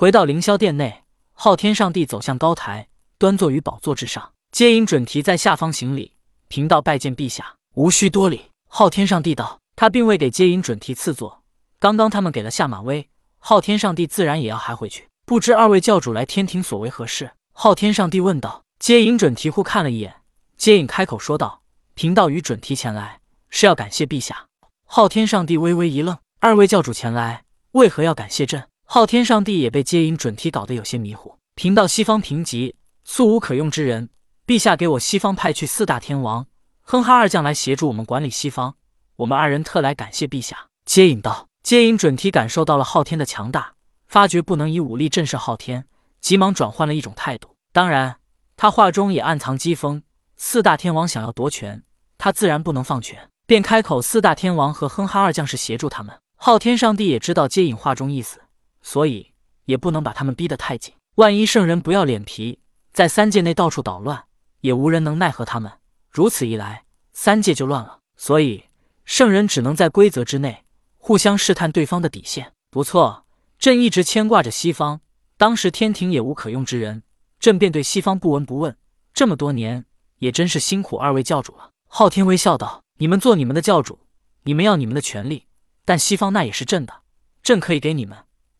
[0.00, 1.02] 回到凌霄殿内，
[1.32, 2.86] 昊天上帝走向高台，
[3.18, 4.30] 端坐于宝座之上。
[4.52, 6.12] 接引准提在下方行礼，
[6.46, 8.52] 贫道拜见陛下，无需多礼。
[8.68, 11.42] 昊天上帝道：“他并未给接引准提赐座，
[11.80, 13.08] 刚刚他们给了下马威，
[13.40, 15.08] 昊天上帝自然也要还回去。
[15.26, 18.62] 不知二位教主来天庭所为何事？”昊天上帝问道。
[18.78, 20.14] 接引准提忽看了一眼，
[20.56, 21.62] 接引开口说道
[21.94, 23.18] ：“贫道与准提前来，
[23.50, 24.46] 是要感谢陛下。”
[24.86, 27.42] 昊天上帝微微一愣：“二位教主前来，
[27.72, 31.36] 为何要感谢朕？”昊天上帝也被接引准提搞得有些迷糊。
[31.54, 32.72] 贫道西方贫瘠，
[33.04, 34.08] 素无可用之人。
[34.46, 36.46] 陛下给我西方派去四大天王、
[36.80, 38.76] 哼哈二将来协助我们管理西方，
[39.16, 40.68] 我们二人特来感谢陛下。
[40.86, 43.74] 接引道，接引准提感受到了昊天的强大，
[44.06, 45.84] 发觉不能以武力震慑昊天，
[46.22, 47.56] 急忙转换了一种态度。
[47.74, 48.16] 当然，
[48.56, 50.00] 他话中也暗藏讥讽。
[50.38, 51.82] 四大天王想要夺权，
[52.16, 56.18] 他自然不能放权，便开口：四大天王和哼哈二将是协助他们。
[56.36, 58.40] 昊天上帝也知道接引话中意思，
[58.82, 59.32] 所以
[59.64, 60.94] 也不能把他们逼得太紧。
[61.16, 62.60] 万一圣人不要脸皮，
[62.92, 64.24] 在三界内到处捣乱。
[64.60, 65.70] 也无人能奈何他们，
[66.10, 68.00] 如此一来，三界就乱了。
[68.16, 68.64] 所以
[69.04, 70.64] 圣人只能在规则之内，
[70.96, 72.52] 互相试探对方的底线。
[72.70, 73.24] 不错，
[73.56, 75.00] 朕一直牵挂着西方，
[75.36, 77.04] 当时天庭也无可用之人，
[77.38, 78.76] 朕便对西方不闻不问。
[79.14, 79.84] 这么多年，
[80.18, 81.70] 也真是辛苦二位教主了。
[81.86, 84.00] 昊天微笑道：“你们做你们的教主，
[84.42, 85.46] 你们要你们的权利，
[85.84, 87.02] 但西方那也是朕的，
[87.44, 88.18] 朕可以给你们，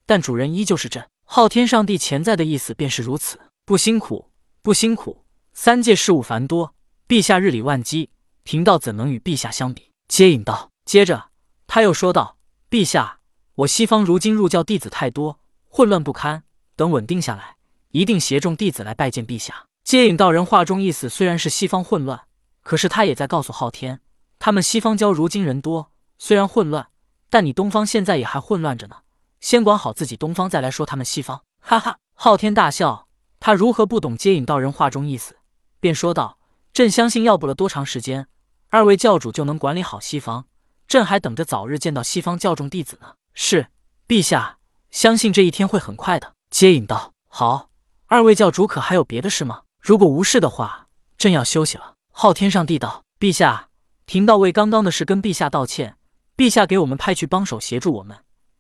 [0.08, 1.06] 但主人依旧是朕。
[1.26, 3.38] 昊天上帝潜在的意思便是如此。
[3.66, 4.30] 不辛苦，
[4.62, 6.74] 不辛苦。”三界事务繁多，
[7.06, 8.08] 陛下日理万机，
[8.42, 9.90] 贫道怎能与陛下相比？
[10.08, 10.70] 接引道。
[10.86, 11.26] 接着
[11.66, 12.38] 他又说道
[12.70, 13.18] ：“陛下，
[13.56, 16.44] 我西方如今入教弟子太多，混乱不堪。
[16.74, 17.56] 等稳定下来，
[17.90, 22.22] 一定携众弟子来拜见陛下。”接引道人话中意思虽然是西方混乱，
[22.62, 24.00] 可是他也在告诉昊天，
[24.38, 26.88] 他们西方教如今人多，虽然混乱，
[27.28, 28.96] 但你东方现在也还混乱着呢。
[29.40, 31.42] 先管好自己东方，再来说他们西方。
[31.60, 33.06] 哈哈，昊天大笑，
[33.40, 35.36] 他如何不懂接引道人话中意思？
[35.80, 36.38] 便说道
[36.72, 38.26] ：“朕相信，要不了多长时间，
[38.70, 40.46] 二位教主就能管理好西方。
[40.86, 43.68] 朕还等着早日见到西方教众弟子呢。”是，
[44.08, 44.58] 陛下，
[44.90, 46.34] 相信这一天会很快的。
[46.50, 47.70] 接引道：“好，
[48.06, 49.62] 二位教主可还有别的事吗？
[49.80, 53.68] 如果无事的话，朕要休息了。”昊天上帝道：“陛下，
[54.06, 55.96] 贫道为刚刚的事跟陛下道歉。
[56.36, 58.16] 陛下给我们派去帮手协助我们，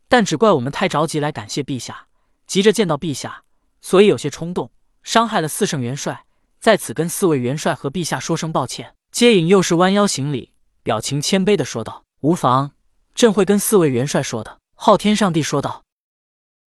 [0.08, 2.06] 但只怪我们太着急来感谢陛下，
[2.46, 3.44] 急着见到陛下，
[3.80, 4.70] 所以有些冲动，
[5.02, 6.24] 伤害了四圣元帅。”
[6.60, 8.94] 在此跟四位元帅和陛下说声抱歉。
[9.12, 10.52] 接引又是弯腰行礼，
[10.82, 12.72] 表情谦卑的说道：“无妨，
[13.14, 15.84] 朕会跟四位元帅说的。”昊天上帝说道。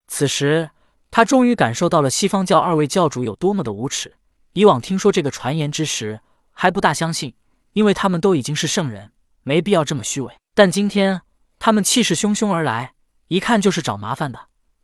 [0.08, 0.70] 此时
[1.10, 4.14] 他终于感受到了西方教二位教主有多么的无耻。
[4.54, 7.34] 以往听说这个传言之时，还不大相信，
[7.74, 9.12] 因为他们都已经是圣人，
[9.44, 10.34] 没必要这么虚伪。
[10.56, 11.22] 但今天
[11.60, 12.94] 他们气势汹汹而来，
[13.32, 14.38] 一看就是找麻烦的。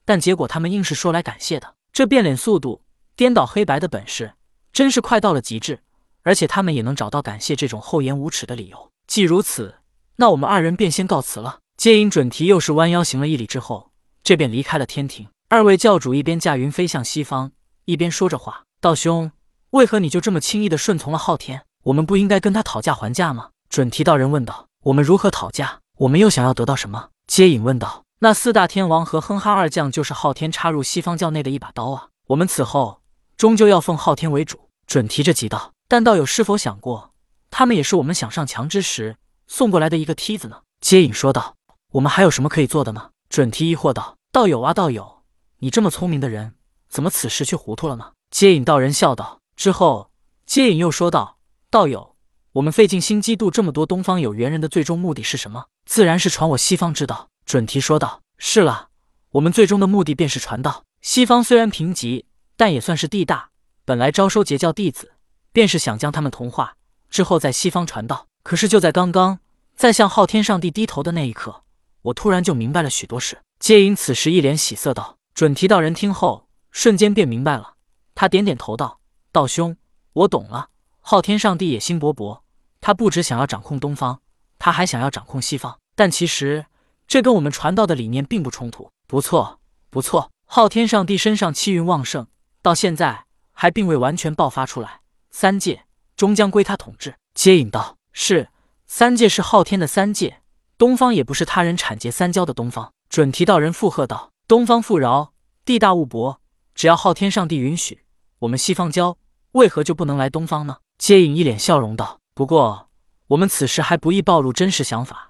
[0.05, 2.81] 但结果他们硬是说来感谢的，这变脸速度、
[3.13, 4.35] 颠倒黑白的本事。
[4.71, 5.81] 真是快到了极致，
[6.23, 8.89] 而且他们也能找到感谢这种厚颜无耻的理由。
[9.05, 9.75] 既如此，
[10.15, 11.59] 那我们二人便先告辞了。
[11.75, 13.91] 接引准提又是弯腰行了一礼之后，
[14.23, 15.27] 这便离开了天庭。
[15.49, 17.51] 二位教主一边驾云飞向西方，
[17.83, 19.29] 一边说着话：“道兄，
[19.71, 21.63] 为何你就这么轻易的顺从了昊天？
[21.83, 25.81] 我们不应该跟他讨价还价吗？”准提道人问道：“我们如何讨价？
[25.97, 32.07] 我们又想要得到什么？”接引问道：“那四大天王和哼哈二将就是昊天插入西方教内的一把刀啊！
[32.29, 33.01] 我们此后
[33.37, 37.11] 终究要奉昊天为主。”准提着急道：“但道友是否想过，
[37.51, 41.57] 他们也是我们想上墙之时送过来的一个梯子呢？”接引说道
[41.93, 45.21] ：“我们还有什么可以做的吗？”准提疑惑道：“道友啊，道友，
[45.59, 46.53] 你这么聪明的人，
[46.89, 49.41] 怎么此时却糊涂了呢？”接引道人笑道。
[49.55, 50.09] 之后，
[50.47, 51.37] 接引又说道
[51.69, 52.15] ：“道友，
[52.53, 55.65] 我们费尽心机渡这么多东方有缘人的最终目的是什么？
[55.85, 58.89] 自然是传我西方之道。”准提说道：“是了，
[59.31, 60.83] 我们最终的目的便是传道。
[61.01, 62.25] 西方虽然贫瘠，
[62.57, 63.51] 但也算是地大。”
[63.85, 65.13] 本来招收截教弟子，
[65.53, 66.75] 便是想将他们同化，
[67.09, 68.27] 之后在西方传道。
[68.43, 69.39] 可是就在刚刚，
[69.77, 71.63] 在向昊天上帝低头的那一刻，
[72.01, 73.39] 我突然就明白了许多事。
[73.61, 77.75] 接引此时一脸喜色道：“准提道人听后，瞬间便明白了。
[78.13, 78.99] 他点点头道
[79.31, 79.77] ：‘道兄，
[80.11, 80.67] 我懂了。’
[80.99, 82.41] 昊天上帝野心勃勃，
[82.81, 84.19] 他不只想要掌控东方，
[84.59, 85.79] 他还想要掌控西方。
[85.95, 86.65] 但其实
[87.07, 88.91] 这跟我们传道的理念并不冲突。
[89.07, 89.59] 不错，
[89.89, 90.31] 不错。
[90.45, 92.27] 昊天上帝身上气运旺盛，
[92.61, 93.25] 到现在。”
[93.59, 95.01] 还并未完全爆发出来，
[95.31, 97.15] 三界终将归他统治。
[97.33, 98.49] 接引道：“是，
[98.85, 100.43] 三界是昊天的三界，
[100.77, 105.33] 东方也不是他人产劫三焦的东方。”准提道人附和道：“东方富饶，
[105.65, 106.39] 地大物博，
[106.75, 108.03] 只要昊天上帝允许，
[108.37, 109.17] 我们西方教
[109.53, 112.89] 为何就不能来东方呢？”接引一脸笑容道：“不过，
[113.29, 115.26] 我们此时还不宜暴露真实想法，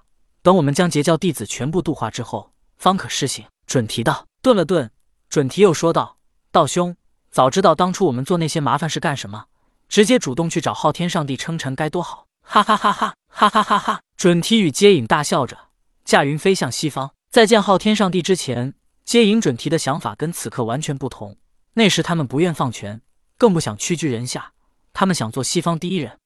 [0.48, 4.90] 等我们将截教弟子全部度化之后，方可施行。”准提道顿了顿，
[5.28, 6.16] 准提又说道
[6.50, 6.96] ：“道兄，
[7.30, 9.44] 早知道当初我们做那些麻烦事干什么？
[9.90, 14.00] 直接主动去找昊天上帝称臣该多好！”哈哈哈哈哈哈哈哈！
[14.16, 15.68] 准提与接引大笑着，
[16.02, 17.12] 驾云飞向西方。
[17.30, 18.72] 在见昊天上帝之前，
[19.04, 21.36] 接引准提的想法跟此刻完全不同。
[21.74, 23.02] 那时他们不愿放权，
[23.36, 24.54] 更不想屈居人下，
[24.94, 26.18] 他们想做西方第一人。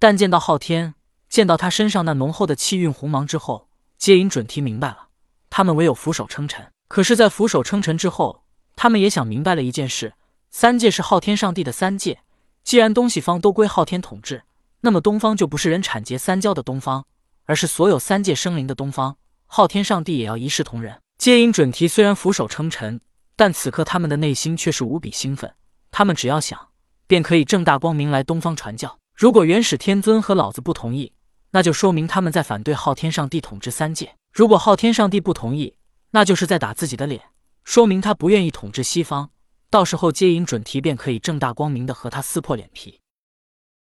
[0.00, 0.94] 但见到昊天，
[1.28, 5.08] 见到他身上那浓厚的气运红芒之后，接引准提明白了，
[5.50, 6.72] 他们唯有俯首称臣。
[6.88, 8.44] 可是，在俯首称臣之后，
[8.74, 10.14] 他们也想明白了一件事：
[10.50, 12.20] 三界是昊天上帝的三界，
[12.64, 14.44] 既然东西方都归昊天统治。
[14.80, 17.04] 那么东方就不是人产劫三焦的东方，
[17.44, 19.16] 而是所有三界生灵的东方。
[19.46, 21.00] 昊天上帝也要一视同仁。
[21.18, 23.00] 接引准提虽然俯首称臣，
[23.34, 25.52] 但此刻他们的内心却是无比兴奋。
[25.90, 26.68] 他们只要想，
[27.08, 28.98] 便可以正大光明来东方传教。
[29.14, 31.12] 如果元始天尊和老子不同意，
[31.50, 34.14] 那就说明他们在反对昊天上帝统治三界。
[34.32, 35.74] 如果昊天上帝不同意，
[36.10, 37.22] 那就是在打自己的脸，
[37.64, 39.30] 说明他不愿意统治西方。
[39.70, 43.00] 到时候接引准提便可以正大光明的和他撕破脸皮。